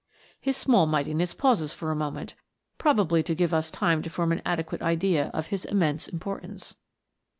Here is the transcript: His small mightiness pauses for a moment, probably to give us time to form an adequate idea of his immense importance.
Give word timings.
His 0.39 0.57
small 0.57 0.87
mightiness 0.87 1.35
pauses 1.35 1.73
for 1.75 1.91
a 1.91 1.95
moment, 1.95 2.33
probably 2.79 3.21
to 3.21 3.35
give 3.35 3.53
us 3.53 3.69
time 3.69 4.01
to 4.01 4.09
form 4.09 4.31
an 4.31 4.41
adequate 4.43 4.81
idea 4.81 5.29
of 5.31 5.45
his 5.53 5.63
immense 5.63 6.07
importance. 6.07 6.75